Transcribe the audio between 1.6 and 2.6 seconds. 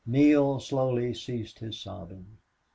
sobbing.